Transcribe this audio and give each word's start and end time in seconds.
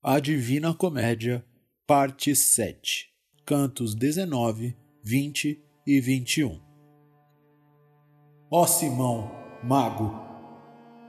A 0.00 0.20
Divina 0.20 0.72
Comédia, 0.72 1.44
Parte 1.84 2.32
7 2.32 3.08
Cantos 3.44 3.96
19, 3.96 4.76
20 5.02 5.60
e 5.84 6.00
21 6.00 6.60
Ó 8.48 8.64
Simão, 8.64 9.28
mago, 9.64 10.14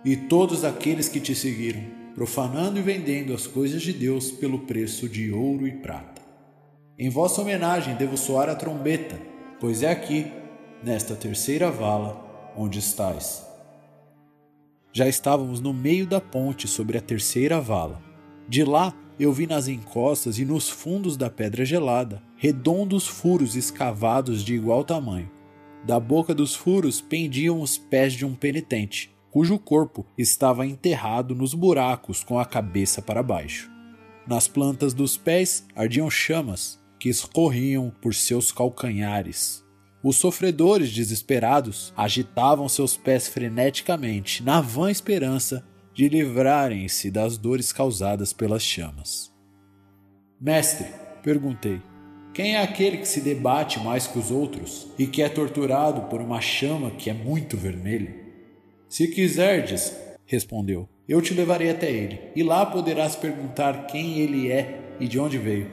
e 0.03 0.17
todos 0.17 0.63
aqueles 0.63 1.07
que 1.07 1.19
te 1.19 1.35
seguiram, 1.35 1.83
profanando 2.15 2.79
e 2.79 2.81
vendendo 2.81 3.31
as 3.31 3.45
coisas 3.45 3.83
de 3.83 3.93
Deus 3.93 4.31
pelo 4.31 4.65
preço 4.65 5.07
de 5.07 5.31
ouro 5.31 5.67
e 5.67 5.71
prata. 5.71 6.23
Em 6.97 7.11
vossa 7.11 7.43
homenagem 7.43 7.95
devo 7.95 8.17
soar 8.17 8.49
a 8.49 8.55
trombeta, 8.55 9.21
pois 9.59 9.83
é 9.83 9.91
aqui, 9.91 10.31
nesta 10.83 11.15
terceira 11.15 11.69
vala, 11.69 12.51
onde 12.57 12.79
estais. 12.79 13.45
Já 14.91 15.07
estávamos 15.07 15.59
no 15.59 15.75
meio 15.75 16.07
da 16.07 16.19
ponte 16.19 16.67
sobre 16.67 16.97
a 16.97 17.01
terceira 17.01 17.61
vala 17.61 18.08
de 18.49 18.63
lá 18.63 18.93
eu 19.19 19.31
vi 19.31 19.45
nas 19.45 19.67
encostas 19.67 20.39
e 20.39 20.45
nos 20.45 20.69
fundos 20.69 21.15
da 21.15 21.29
pedra 21.29 21.63
gelada 21.63 22.23
redondos 22.35 23.05
furos 23.05 23.55
escavados 23.55 24.43
de 24.43 24.55
igual 24.55 24.83
tamanho. 24.83 25.29
Da 25.85 25.99
boca 25.99 26.33
dos 26.33 26.55
furos 26.55 26.99
pendiam 26.99 27.61
os 27.61 27.77
pés 27.77 28.13
de 28.13 28.25
um 28.25 28.33
penitente, 28.33 29.13
cujo 29.29 29.59
corpo 29.59 30.05
estava 30.17 30.65
enterrado 30.65 31.35
nos 31.35 31.53
buracos 31.53 32.23
com 32.23 32.39
a 32.39 32.45
cabeça 32.45 33.01
para 33.01 33.21
baixo. 33.21 33.69
Nas 34.25 34.47
plantas 34.47 34.93
dos 34.93 35.15
pés 35.15 35.67
ardiam 35.75 36.09
chamas 36.09 36.79
que 36.99 37.07
escorriam 37.07 37.93
por 38.01 38.15
seus 38.15 38.51
calcanhares. 38.51 39.63
Os 40.01 40.15
sofredores 40.15 40.91
desesperados 40.91 41.93
agitavam 41.95 42.67
seus 42.69 42.97
pés 42.97 43.27
freneticamente, 43.27 44.41
na 44.43 44.61
vã 44.61 44.89
esperança 44.89 45.63
de 45.99 46.07
livrarem-se 46.07 47.11
das 47.11 47.37
dores 47.37 47.73
causadas 47.73 48.31
pelas 48.31 48.63
chamas. 48.63 49.33
Mestre, 50.39 50.87
perguntei, 51.21 51.81
quem 52.33 52.55
é 52.55 52.61
aquele 52.61 52.99
que 52.99 53.05
se 53.05 53.19
debate 53.19 53.81
mais 53.81 54.07
que 54.07 54.17
os 54.17 54.31
outros 54.31 54.87
e 54.97 55.05
que 55.05 55.21
é 55.21 55.27
torturado 55.27 56.03
por 56.03 56.21
uma 56.21 56.39
chama 56.39 56.89
que 56.91 57.09
é 57.09 57.13
muito 57.13 57.57
vermelha? 57.57 58.15
Se 58.87 59.09
quiserdes, 59.09 59.93
respondeu, 60.25 60.87
eu 61.05 61.21
te 61.21 61.33
levarei 61.33 61.69
até 61.69 61.91
ele, 61.91 62.17
e 62.33 62.43
lá 62.43 62.65
poderás 62.65 63.17
perguntar 63.17 63.85
quem 63.87 64.19
ele 64.19 64.49
é 64.49 64.95
e 65.01 65.05
de 65.05 65.19
onde 65.19 65.37
veio. 65.37 65.69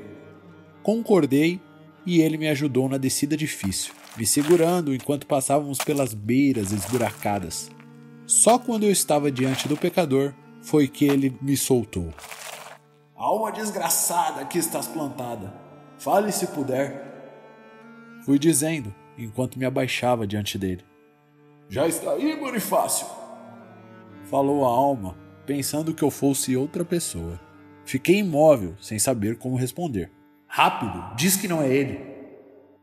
Concordei 0.83 1.61
e 2.05 2.21
ele 2.21 2.37
me 2.37 2.49
ajudou 2.49 2.89
na 2.89 2.99
descida 2.99 3.37
difícil, 3.37 3.95
me 4.17 4.27
segurando 4.27 4.93
enquanto 4.93 5.25
passávamos 5.25 5.79
pelas 5.79 6.13
beiras 6.15 6.73
esburacadas, 6.73 7.71
só 8.27 8.59
quando 8.59 8.83
eu 8.83 8.91
estava 8.91 9.31
diante 9.31 9.69
do 9.69 9.77
pecador 9.77 10.35
foi 10.61 10.89
que 10.89 11.05
ele 11.05 11.37
me 11.41 11.57
soltou. 11.57 12.13
Alma 13.15 13.53
desgraçada 13.53 14.45
que 14.45 14.59
estás 14.59 14.89
plantada, 14.89 15.55
fale 15.97 16.33
se 16.33 16.49
puder. 16.49 17.07
Fui 18.25 18.39
dizendo, 18.39 18.93
enquanto 19.17 19.59
me 19.59 19.65
abaixava 19.65 20.27
diante 20.27 20.59
dele. 20.59 20.85
Já 21.69 21.87
está 21.87 22.13
aí, 22.13 22.37
Bonifácio? 22.37 23.07
Falou 24.25 24.65
a 24.65 24.69
alma, 24.69 25.17
pensando 25.47 25.95
que 25.95 26.03
eu 26.03 26.11
fosse 26.11 26.57
outra 26.57 26.85
pessoa. 26.85 27.41
Fiquei 27.85 28.19
imóvel, 28.19 28.75
sem 28.81 28.99
saber 28.99 29.39
como 29.39 29.57
responder. 29.57 30.11
Rápido, 30.49 31.15
diz 31.17 31.37
que 31.37 31.47
não 31.47 31.63
é 31.63 31.73
ele, 31.73 32.01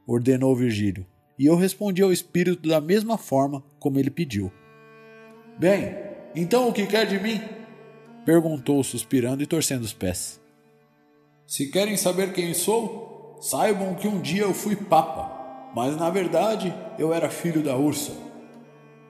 ordenou 0.07 0.55
Virgílio, 0.55 1.05
e 1.37 1.45
eu 1.45 1.55
respondi 1.55 2.01
ao 2.01 2.11
espírito 2.11 2.69
da 2.69 2.79
mesma 2.79 3.17
forma 3.17 3.63
como 3.79 3.99
ele 3.99 4.09
pediu. 4.09 4.51
Bem, 5.57 5.95
então 6.35 6.67
o 6.67 6.73
que 6.73 6.85
quer 6.85 7.05
de 7.05 7.19
mim? 7.19 7.41
Perguntou, 8.25 8.83
suspirando 8.83 9.43
e 9.43 9.47
torcendo 9.47 9.83
os 9.83 9.93
pés. 9.93 10.41
Se 11.45 11.69
querem 11.69 11.95
saber 11.97 12.33
quem 12.33 12.53
sou, 12.53 13.37
saibam 13.41 13.93
que 13.95 14.07
um 14.07 14.19
dia 14.19 14.43
eu 14.43 14.53
fui 14.53 14.75
papa, 14.75 15.71
mas 15.75 15.95
na 15.97 16.09
verdade 16.09 16.73
eu 16.97 17.13
era 17.13 17.29
filho 17.29 17.61
da 17.61 17.75
ursa. 17.75 18.13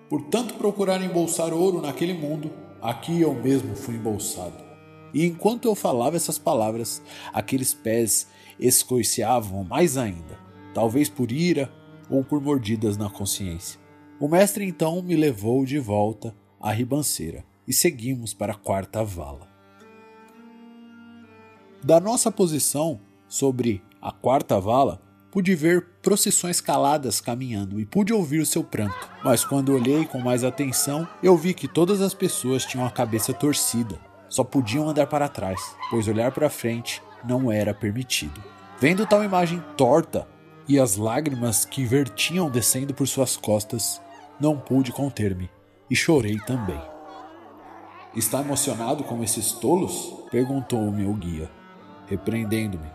Por 0.09 0.23
tanto 0.23 0.55
procurar 0.55 1.01
embolsar 1.01 1.53
ouro 1.53 1.81
naquele 1.81 2.13
mundo, 2.13 2.51
aqui 2.81 3.21
eu 3.21 3.33
mesmo 3.33 3.75
fui 3.75 3.95
embolsado. 3.95 4.63
E 5.13 5.25
enquanto 5.25 5.65
eu 5.65 5.75
falava 5.75 6.15
essas 6.15 6.39
palavras, 6.39 7.01
aqueles 7.31 7.73
pés 7.73 8.27
escoiciavam 8.59 9.63
mais 9.63 9.97
ainda, 9.97 10.37
talvez 10.73 11.07
por 11.07 11.31
ira 11.31 11.71
ou 12.09 12.23
por 12.23 12.41
mordidas 12.41 12.97
na 12.97 13.09
consciência. 13.09 13.82
O 14.19 14.27
mestre 14.27 14.65
então 14.65 15.01
me 15.01 15.15
levou 15.15 15.65
de 15.65 15.79
volta 15.79 16.35
à 16.61 16.71
ribanceira 16.71 17.43
e 17.67 17.73
seguimos 17.73 18.33
para 18.33 18.53
a 18.53 18.57
quarta 18.57 19.03
vala. 19.03 19.47
Da 21.83 21.99
nossa 21.99 22.31
posição 22.31 23.01
sobre 23.27 23.83
a 24.01 24.11
quarta 24.11 24.59
vala, 24.59 25.01
pude 25.31 25.55
ver 25.55 25.87
procissões 26.01 26.61
caladas 26.61 27.19
caminhando 27.19 27.79
e 27.79 27.85
pude 27.85 28.13
ouvir 28.13 28.39
o 28.39 28.45
seu 28.45 28.63
pranto. 28.63 29.09
Mas 29.23 29.43
quando 29.43 29.73
olhei 29.73 30.05
com 30.05 30.19
mais 30.19 30.43
atenção, 30.43 31.07
eu 31.21 31.35
vi 31.35 31.53
que 31.53 31.67
todas 31.67 32.01
as 32.01 32.13
pessoas 32.13 32.65
tinham 32.65 32.85
a 32.85 32.91
cabeça 32.91 33.33
torcida, 33.33 33.99
só 34.29 34.43
podiam 34.43 34.87
andar 34.87 35.07
para 35.07 35.27
trás, 35.27 35.59
pois 35.89 36.07
olhar 36.07 36.31
para 36.31 36.49
frente 36.49 37.01
não 37.25 37.51
era 37.51 37.73
permitido. 37.73 38.41
Vendo 38.79 39.07
tal 39.07 39.23
imagem 39.23 39.63
torta 39.75 40.27
e 40.67 40.79
as 40.79 40.95
lágrimas 40.95 41.65
que 41.65 41.83
vertiam 41.83 42.49
descendo 42.49 42.93
por 42.93 43.07
suas 43.07 43.35
costas, 43.35 44.01
não 44.39 44.57
pude 44.57 44.91
conter-me 44.91 45.49
e 45.89 45.95
chorei 45.95 46.39
também. 46.39 46.79
Está 48.15 48.41
emocionado 48.41 49.03
com 49.03 49.23
esses 49.23 49.53
tolos? 49.53 50.13
perguntou 50.29 50.79
o 50.79 50.91
meu 50.91 51.13
guia, 51.13 51.49
repreendendo-me. 52.07 52.91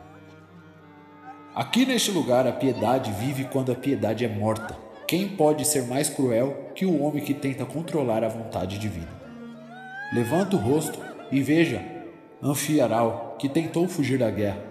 Aqui 1.55 1.85
neste 1.85 2.11
lugar 2.11 2.47
a 2.47 2.53
piedade 2.53 3.13
vive 3.13 3.45
quando 3.45 3.73
a 3.73 3.75
piedade 3.75 4.25
é 4.25 4.29
morta. 4.29 4.77
Quem 5.07 5.29
pode 5.29 5.65
ser 5.65 5.87
mais 5.87 6.09
cruel 6.09 6.71
que 6.75 6.85
o 6.85 7.03
homem 7.03 7.25
que 7.25 7.35
tenta 7.35 7.65
controlar 7.65 8.23
a 8.23 8.29
vontade 8.29 8.79
divina? 8.79 9.09
Levanta 10.13 10.57
o 10.57 10.59
rosto 10.59 10.99
e 11.31 11.43
veja 11.43 11.99
Anfiaral, 12.41 13.35
que 13.37 13.49
tentou 13.49 13.89
fugir 13.89 14.17
da 14.17 14.31
guerra. 14.31 14.68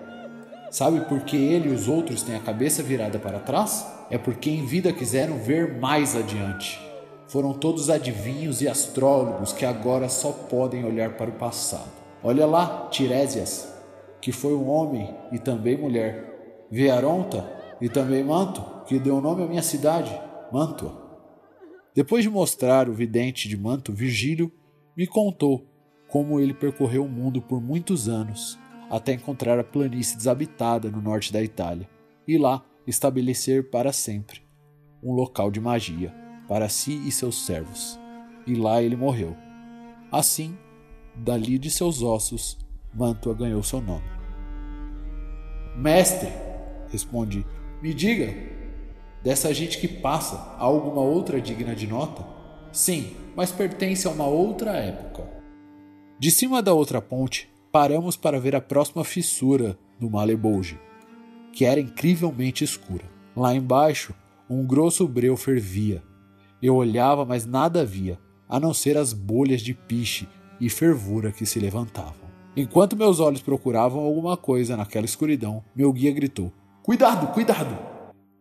Sabe 0.70 1.02
por 1.02 1.22
que 1.22 1.38
ele 1.38 1.70
e 1.70 1.74
os 1.74 1.88
outros 1.88 2.24
têm 2.24 2.36
a 2.36 2.42
cabeça 2.42 2.84
virada 2.84 3.18
para 3.18 3.40
trás? 3.40 3.88
É 4.10 4.18
porque 4.18 4.50
em 4.50 4.66
vida 4.66 4.92
quiseram 4.92 5.38
ver 5.38 5.80
mais 5.80 6.16
adiante. 6.16 6.80
Foram 7.28 7.54
todos 7.54 7.90
adivinhos 7.90 8.62
e 8.62 8.68
astrólogos 8.68 9.54
que 9.54 9.66
agora 9.66 10.10
só 10.10 10.32
podem 10.32 10.84
olhar 10.86 11.16
para 11.16 11.30
o 11.30 11.34
passado. 11.34 11.92
Olha 12.24 12.46
lá, 12.46 12.88
Tirésias, 12.92 13.74
que 14.22 14.32
foi 14.32 14.54
um 14.54 14.68
homem 14.68 15.14
e 15.32 15.40
também 15.40 15.78
mulher. 15.78 16.66
Vearonta 16.70 17.50
e 17.80 17.88
também 17.88 18.24
Manto, 18.24 18.62
que 18.86 19.00
deu 19.00 19.22
nome 19.22 19.44
à 19.44 19.48
minha 19.48 19.62
cidade, 19.62 20.12
Mantua. 20.52 21.06
Depois 21.96 22.24
de 22.24 22.30
mostrar 22.30 22.90
o 22.90 22.94
vidente 22.94 23.48
de 23.48 23.58
Manto, 23.58 23.94
Virgílio 23.94 24.52
me 24.96 25.08
contou 25.08 25.66
como 26.10 26.40
ele 26.40 26.54
percorreu 26.54 27.06
o 27.06 27.10
mundo 27.10 27.42
por 27.42 27.62
muitos 27.62 28.08
anos 28.08 28.58
até 28.90 29.14
encontrar 29.14 29.60
a 29.60 29.64
planície 29.64 30.18
desabitada 30.18 30.90
no 30.90 31.02
norte 31.02 31.32
da 31.32 31.42
Itália 31.42 31.90
e 32.28 32.38
lá 32.38 32.64
estabelecer 32.86 33.70
para 33.70 33.92
sempre 33.92 34.42
um 35.04 35.14
local 35.14 35.52
de 35.52 35.60
magia 35.60 36.14
para 36.48 36.70
si 36.70 36.94
e 37.06 37.12
seus 37.12 37.46
servos. 37.46 38.00
E 38.46 38.56
lá 38.56 38.82
ele 38.82 38.96
morreu. 38.96 39.36
Assim, 40.12 40.58
dali 41.16 41.58
de 41.60 41.70
seus 41.70 42.02
ossos, 42.02 42.58
Mantua 42.94 43.34
ganhou 43.34 43.62
seu 43.62 43.82
nome. 43.82 44.06
Mestre, 45.76 46.30
respondi, 46.90 47.46
me 47.82 47.94
diga, 47.94 48.34
dessa 49.22 49.54
gente 49.54 49.80
que 49.80 49.88
passa, 49.88 50.38
há 50.58 50.64
alguma 50.64 51.02
outra 51.02 51.40
digna 51.40 51.76
de 51.76 51.86
nota? 51.86 52.26
Sim, 52.72 53.16
mas 53.36 53.52
pertence 53.52 54.08
a 54.08 54.12
uma 54.12 54.26
outra 54.26 54.72
época. 54.72 55.28
De 56.18 56.32
cima 56.32 56.62
da 56.64 56.74
outra 56.74 57.02
ponte, 57.02 57.50
paramos 57.72 58.16
para 58.16 58.40
ver 58.40 58.56
a 58.56 58.62
próxima 58.62 59.04
fissura 59.04 59.78
do 60.00 60.10
Malebolge, 60.10 60.80
que 61.52 61.66
era 61.66 61.80
incrivelmente 61.80 62.64
escura. 62.64 63.06
Lá 63.36 63.54
embaixo, 63.54 64.14
um 64.50 64.66
grosso 64.66 65.08
breu 65.08 65.36
fervia. 65.36 66.02
Eu 66.62 66.76
olhava, 66.76 67.26
mas 67.26 67.46
nada 67.46 67.86
via, 67.86 68.18
a 68.48 68.60
não 68.60 68.74
ser 68.74 68.98
as 68.98 69.14
bolhas 69.14 69.62
de 69.62 69.74
piche 69.74 70.28
e 70.60 70.70
fervura 70.70 71.32
que 71.32 71.46
se 71.46 71.60
levantavam. 71.60 72.28
Enquanto 72.56 72.96
meus 72.96 73.20
olhos 73.20 73.42
procuravam 73.42 74.02
alguma 74.02 74.36
coisa 74.36 74.76
naquela 74.76 75.06
escuridão, 75.06 75.64
meu 75.76 75.94
guia 75.94 76.12
gritou: 76.12 76.52
Cuidado, 76.82 77.28
cuidado! 77.34 77.78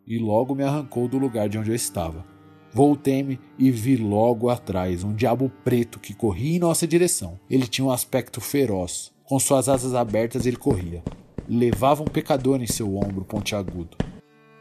E 0.06 0.18
logo 0.18 0.54
me 0.54 0.62
arrancou 0.62 1.08
do 1.08 1.18
lugar 1.18 1.48
de 1.48 1.58
onde 1.58 1.70
eu 1.70 1.74
estava. 1.74 2.24
Voltei-me 2.72 3.40
e 3.58 3.70
vi 3.70 3.96
logo 3.96 4.48
atrás 4.48 5.02
um 5.02 5.14
diabo 5.14 5.50
preto 5.64 5.98
que 5.98 6.14
corria 6.14 6.56
em 6.56 6.58
nossa 6.58 6.86
direção. 6.86 7.40
Ele 7.50 7.66
tinha 7.66 7.84
um 7.84 7.90
aspecto 7.90 8.40
feroz. 8.40 9.12
Com 9.26 9.40
suas 9.40 9.68
asas 9.68 9.92
abertas, 9.92 10.46
ele 10.46 10.56
corria. 10.56 11.02
Levava 11.48 12.02
um 12.02 12.06
pecador 12.06 12.62
em 12.62 12.66
seu 12.66 12.96
ombro 12.96 13.24
pontiagudo, 13.24 13.96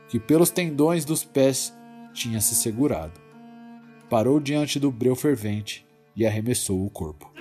que 0.10 0.20
pelos 0.20 0.50
tendões 0.50 1.06
dos 1.06 1.24
pés 1.24 1.72
tinha 2.14 2.42
se 2.42 2.56
segurado. 2.56 3.20
Parou 4.10 4.40
diante 4.40 4.80
do 4.80 4.92
breu 4.92 5.16
fervente 5.16 5.86
e 6.16 6.26
arremessou 6.26 6.84
o 6.84 6.90
corpo. 6.90 7.32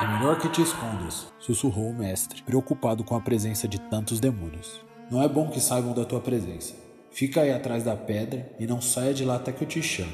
É 0.00 0.06
melhor 0.06 0.38
que 0.38 0.48
te 0.48 0.62
escondas, 0.62 1.26
sussurrou 1.38 1.90
o 1.90 1.94
mestre, 1.94 2.42
preocupado 2.42 3.04
com 3.04 3.14
a 3.14 3.20
presença 3.20 3.68
de 3.68 3.78
tantos 3.78 4.18
demônios. 4.18 4.80
Não 5.10 5.22
é 5.22 5.28
bom 5.28 5.48
que 5.48 5.60
saibam 5.60 5.92
da 5.92 6.06
tua 6.06 6.20
presença. 6.20 6.74
Fica 7.10 7.42
aí 7.42 7.52
atrás 7.52 7.84
da 7.84 7.94
pedra 7.94 8.50
e 8.58 8.66
não 8.66 8.80
saia 8.80 9.12
de 9.12 9.26
lá 9.26 9.36
até 9.36 9.52
que 9.52 9.64
eu 9.64 9.68
te 9.68 9.82
chame. 9.82 10.10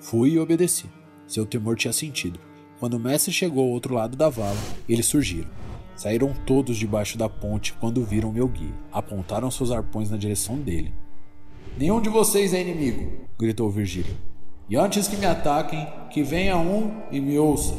Fui 0.00 0.32
e 0.32 0.38
obedeci. 0.38 0.84
Seu 1.26 1.46
temor 1.46 1.76
tinha 1.76 1.92
sentido. 1.94 2.38
Quando 2.78 2.94
o 2.94 3.00
mestre 3.00 3.32
chegou 3.32 3.64
ao 3.64 3.70
outro 3.70 3.94
lado 3.94 4.16
da 4.16 4.28
vala, 4.28 4.58
eles 4.86 5.06
surgiram. 5.06 5.48
Saíram 5.98 6.32
todos 6.46 6.76
debaixo 6.76 7.18
da 7.18 7.28
ponte 7.28 7.72
quando 7.72 8.04
viram 8.04 8.32
meu 8.32 8.46
guia. 8.46 8.72
Apontaram 8.92 9.50
seus 9.50 9.72
arpões 9.72 10.08
na 10.08 10.16
direção 10.16 10.56
dele. 10.56 10.94
Nenhum 11.76 12.00
de 12.00 12.08
vocês 12.08 12.54
é 12.54 12.60
inimigo, 12.60 13.26
gritou 13.36 13.68
Virgílio. 13.68 14.16
E 14.70 14.76
antes 14.76 15.08
que 15.08 15.16
me 15.16 15.26
ataquem, 15.26 15.86
que 16.10 16.22
venha 16.22 16.56
um 16.56 17.02
e 17.10 17.20
me 17.20 17.36
ouça. 17.36 17.74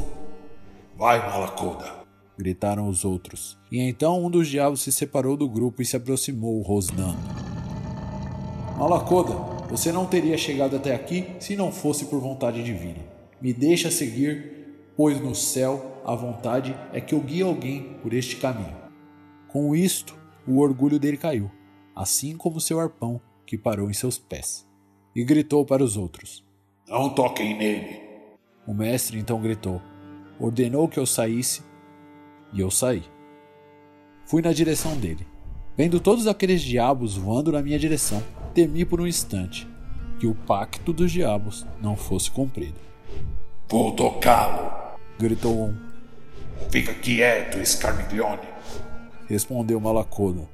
Vai, 0.98 1.18
Malacoda! 1.18 2.00
gritaram 2.36 2.88
os 2.88 3.04
outros. 3.06 3.58
E 3.72 3.78
então 3.80 4.22
um 4.22 4.30
dos 4.30 4.48
diabos 4.48 4.82
se 4.82 4.92
separou 4.92 5.34
do 5.36 5.48
grupo 5.48 5.80
e 5.80 5.86
se 5.86 5.96
aproximou, 5.96 6.60
rosnando. 6.60 7.18
Malacoda, 8.78 9.34
você 9.70 9.90
não 9.90 10.04
teria 10.04 10.36
chegado 10.36 10.76
até 10.76 10.94
aqui 10.94 11.26
se 11.38 11.56
não 11.56 11.72
fosse 11.72 12.04
por 12.06 12.20
vontade 12.20 12.62
divina. 12.62 12.98
Me 13.40 13.52
deixa 13.54 13.90
seguir, 13.90 14.59
pois 15.00 15.18
no 15.18 15.34
céu 15.34 16.02
a 16.04 16.14
vontade 16.14 16.76
é 16.92 17.00
que 17.00 17.14
eu 17.14 17.20
guie 17.20 17.40
alguém 17.40 17.94
por 18.02 18.12
este 18.12 18.36
caminho. 18.36 18.76
Com 19.48 19.74
isto, 19.74 20.14
o 20.46 20.58
orgulho 20.58 20.98
dele 20.98 21.16
caiu, 21.16 21.50
assim 21.96 22.36
como 22.36 22.60
seu 22.60 22.78
arpão 22.78 23.18
que 23.46 23.56
parou 23.56 23.88
em 23.88 23.94
seus 23.94 24.18
pés, 24.18 24.68
e 25.16 25.24
gritou 25.24 25.64
para 25.64 25.82
os 25.82 25.96
outros: 25.96 26.44
Não 26.86 27.08
toquem 27.08 27.56
nele. 27.56 27.98
O 28.66 28.74
mestre 28.74 29.18
então 29.18 29.40
gritou, 29.40 29.80
ordenou 30.38 30.86
que 30.86 30.98
eu 30.98 31.06
saísse, 31.06 31.62
e 32.52 32.60
eu 32.60 32.70
saí. 32.70 33.04
Fui 34.26 34.42
na 34.42 34.52
direção 34.52 34.94
dele, 34.98 35.26
vendo 35.78 35.98
todos 35.98 36.26
aqueles 36.26 36.60
diabos 36.60 37.16
voando 37.16 37.50
na 37.52 37.62
minha 37.62 37.78
direção 37.78 38.22
temi 38.52 38.84
por 38.84 39.00
um 39.00 39.06
instante 39.06 39.66
que 40.18 40.26
o 40.26 40.34
pacto 40.34 40.92
dos 40.92 41.10
diabos 41.10 41.66
não 41.80 41.96
fosse 41.96 42.30
cumprido. 42.30 42.76
Vou 43.66 43.92
tocá-lo! 43.92 44.79
Gritou 45.20 45.68
um. 45.68 45.76
Fica 46.70 46.94
quieto, 46.94 47.64
Scarmiglione! 47.64 48.48
respondeu 49.28 49.78
Malacoda, 49.78 50.48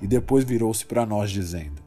e 0.00 0.06
depois 0.06 0.44
virou-se 0.44 0.84
para 0.84 1.06
nós 1.06 1.30
dizendo: 1.30 1.82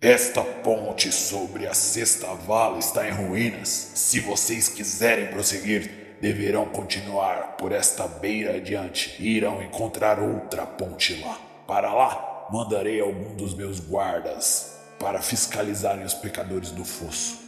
Esta 0.00 0.42
ponte 0.42 1.12
sobre 1.12 1.66
a 1.66 1.74
sexta 1.74 2.34
vala 2.34 2.78
está 2.78 3.06
em 3.06 3.12
ruínas. 3.12 3.68
Se 3.94 4.18
vocês 4.20 4.68
quiserem 4.68 5.28
prosseguir, 5.28 6.16
deverão 6.20 6.66
continuar 6.66 7.56
por 7.58 7.70
esta 7.70 8.08
beira 8.08 8.56
adiante 8.56 9.14
e 9.18 9.36
irão 9.36 9.62
encontrar 9.62 10.18
outra 10.18 10.66
ponte 10.66 11.20
lá. 11.20 11.38
Para 11.66 11.92
lá, 11.92 12.48
mandarei 12.50 13.00
algum 13.00 13.34
dos 13.36 13.54
meus 13.54 13.78
guardas 13.78 14.78
para 14.98 15.20
fiscalizarem 15.20 16.04
os 16.04 16.14
pecadores 16.14 16.70
do 16.70 16.84
fosso. 16.84 17.38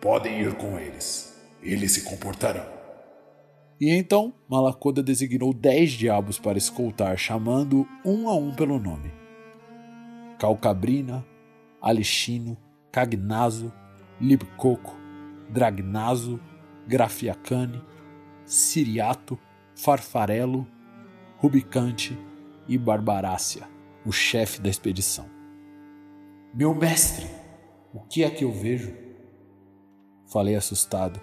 Podem 0.00 0.40
ir 0.40 0.54
com 0.54 0.78
eles. 0.78 1.34
Eles 1.62 1.92
se 1.92 2.02
comportarão. 2.02 2.77
E 3.80 3.90
então 3.90 4.32
Malacoda 4.48 5.02
designou 5.02 5.52
dez 5.52 5.92
diabos 5.92 6.38
para 6.38 6.58
escoltar, 6.58 7.16
chamando 7.16 7.86
um 8.04 8.28
a 8.28 8.34
um 8.34 8.52
pelo 8.54 8.78
nome: 8.78 9.12
Calcabrina, 10.38 11.24
Alixino, 11.80 12.56
Cagnazo, 12.90 13.72
Libcoco, 14.20 14.96
Dragnazo, 15.48 16.40
Grafiacane, 16.86 17.80
Siriato, 18.44 19.38
Farfarelo, 19.76 20.66
Rubicante 21.36 22.18
e 22.66 22.76
Barbarácia, 22.76 23.68
o 24.04 24.10
chefe 24.10 24.60
da 24.60 24.68
expedição. 24.68 25.26
Meu 26.52 26.74
mestre, 26.74 27.26
o 27.94 28.00
que 28.00 28.24
é 28.24 28.30
que 28.30 28.42
eu 28.42 28.50
vejo? 28.50 28.92
Falei 30.26 30.56
assustado. 30.56 31.20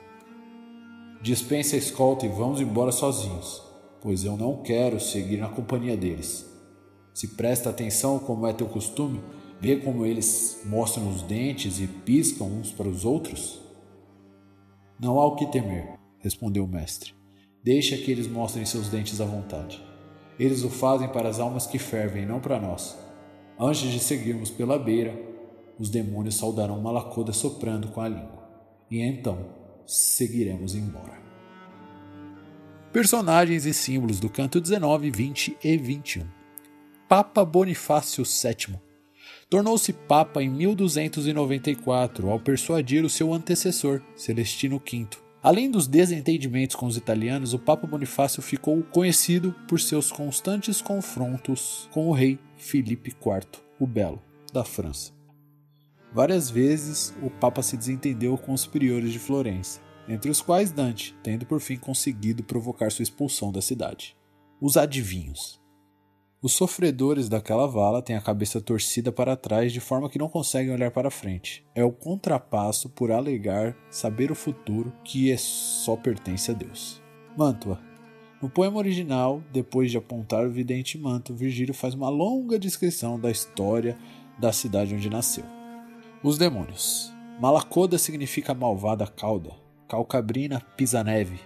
Dispense 1.21 1.75
a 1.75 1.79
escolta 1.79 2.25
e 2.25 2.29
vamos 2.29 2.61
embora 2.61 2.91
sozinhos, 2.91 3.61
pois 4.01 4.23
eu 4.23 4.37
não 4.37 4.61
quero 4.61 4.99
seguir 4.99 5.37
na 5.37 5.49
companhia 5.49 5.97
deles. 5.97 6.45
Se 7.13 7.29
presta 7.29 7.69
atenção, 7.69 8.19
como 8.19 8.45
é 8.45 8.53
teu 8.53 8.67
costume, 8.67 9.21
vê 9.59 9.77
como 9.77 10.05
eles 10.05 10.61
mostram 10.65 11.09
os 11.09 11.21
dentes 11.23 11.79
e 11.79 11.87
piscam 11.87 12.45
uns 12.47 12.71
para 12.71 12.87
os 12.87 13.05
outros? 13.05 13.59
Não 14.99 15.19
há 15.19 15.25
o 15.25 15.35
que 15.35 15.47
temer, 15.47 15.97
respondeu 16.19 16.65
o 16.65 16.67
mestre. 16.67 17.13
Deixa 17.63 17.97
que 17.97 18.11
eles 18.11 18.27
mostrem 18.27 18.65
seus 18.65 18.89
dentes 18.89 19.19
à 19.19 19.25
vontade. 19.25 19.81
Eles 20.37 20.63
o 20.63 20.69
fazem 20.69 21.07
para 21.07 21.29
as 21.29 21.39
almas 21.39 21.65
que 21.65 21.79
fervem, 21.79 22.25
não 22.25 22.39
para 22.39 22.59
nós. 22.59 22.95
Antes 23.57 23.89
de 23.89 23.99
seguirmos 23.99 24.51
pela 24.51 24.77
beira, 24.77 25.17
os 25.79 25.89
demônios 25.89 26.35
saudarão 26.35 26.81
Malacoda 26.81 27.33
soprando 27.33 27.87
com 27.87 28.01
a 28.01 28.07
língua, 28.07 28.47
e 28.91 29.01
então 29.01 29.64
seguiremos 29.85 30.75
embora. 30.75 31.23
Personagens 32.91 33.65
e 33.65 33.73
símbolos 33.73 34.19
do 34.19 34.29
canto 34.29 34.61
19, 34.61 35.11
20 35.11 35.57
e 35.63 35.77
21. 35.77 36.25
Papa 37.07 37.43
Bonifácio 37.43 38.23
VII 38.23 38.79
tornou-se 39.49 39.93
Papa 39.93 40.41
em 40.41 40.49
1294 40.49 42.29
ao 42.29 42.39
persuadir 42.39 43.05
o 43.05 43.09
seu 43.09 43.33
antecessor, 43.33 44.01
Celestino 44.15 44.81
V. 44.83 45.07
Além 45.41 45.69
dos 45.69 45.87
desentendimentos 45.87 46.75
com 46.75 46.87
os 46.87 46.97
italianos, 46.97 47.53
o 47.53 47.59
Papa 47.59 47.85
Bonifácio 47.85 48.41
ficou 48.41 48.81
conhecido 48.81 49.53
por 49.67 49.79
seus 49.79 50.11
constantes 50.11 50.81
confrontos 50.81 51.87
com 51.91 52.07
o 52.07 52.11
rei 52.11 52.39
Filipe 52.57 53.11
IV, 53.11 53.61
o 53.79 53.85
Belo, 53.85 54.21
da 54.51 54.63
França. 54.63 55.14
Várias 56.15 56.49
vezes 56.49 57.13
o 57.21 57.29
Papa 57.29 57.61
se 57.61 57.75
desentendeu 57.75 58.37
com 58.37 58.53
os 58.53 58.65
priores 58.65 59.11
de 59.11 59.19
Florença, 59.19 59.81
entre 60.07 60.31
os 60.31 60.41
quais 60.41 60.71
Dante, 60.71 61.13
tendo 61.21 61.45
por 61.45 61.59
fim 61.59 61.75
conseguido 61.75 62.41
provocar 62.41 62.89
sua 62.89 63.03
expulsão 63.03 63.51
da 63.51 63.61
cidade. 63.61 64.15
Os 64.61 64.77
adivinhos. 64.77 65.59
Os 66.41 66.53
sofredores 66.53 67.27
daquela 67.27 67.67
vala 67.67 68.01
têm 68.01 68.15
a 68.15 68.21
cabeça 68.21 68.61
torcida 68.61 69.11
para 69.11 69.35
trás 69.35 69.73
de 69.73 69.81
forma 69.81 70.09
que 70.09 70.17
não 70.17 70.29
conseguem 70.29 70.73
olhar 70.73 70.89
para 70.89 71.11
frente. 71.11 71.65
É 71.75 71.83
o 71.83 71.91
contrapasso 71.91 72.87
por 72.87 73.11
alegar 73.11 73.75
saber 73.89 74.31
o 74.31 74.35
futuro 74.35 74.93
que 75.03 75.29
é 75.29 75.35
só 75.35 75.97
pertence 75.97 76.49
a 76.49 76.53
Deus. 76.53 77.01
Mantua. 77.35 77.81
No 78.41 78.49
poema 78.49 78.77
original, 78.77 79.43
depois 79.51 79.91
de 79.91 79.97
apontar 79.97 80.47
o 80.47 80.51
vidente 80.51 80.97
manto, 80.97 81.35
Virgílio 81.35 81.73
faz 81.73 81.93
uma 81.93 82.07
longa 82.07 82.57
descrição 82.57 83.19
da 83.19 83.29
história 83.29 83.97
da 84.39 84.53
cidade 84.53 84.95
onde 84.95 85.09
nasceu. 85.09 85.43
Os 86.25 86.39
demônios. 86.39 87.13
Malacoda 87.39 87.99
significa 87.99 88.51
malvada 88.51 89.05
cauda, 89.05 89.51
Calcabrina, 89.87 90.59
pisa-neve, 90.75 91.39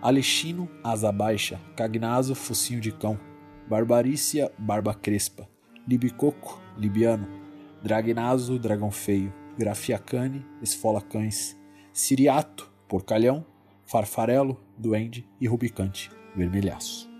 Alexino, 0.00 0.66
asa 0.82 1.12
baixa, 1.12 1.60
Cagnazo, 1.76 2.34
focinho 2.34 2.80
de 2.80 2.90
cão, 2.90 3.20
Barbarícia, 3.68 4.50
barba 4.56 4.94
crespa, 4.94 5.46
Libicoco, 5.86 6.58
libiano, 6.78 7.28
Dragnazo, 7.82 8.58
dragão 8.58 8.90
feio, 8.90 9.30
Grafiacane, 9.58 10.42
esfola 10.62 11.02
cães, 11.02 11.54
Siriato, 11.92 12.72
porcalhão, 12.88 13.44
Farfarelo, 13.84 14.58
duende 14.78 15.28
e 15.38 15.46
Rubicante, 15.46 16.10
vermelhaço. 16.34 17.13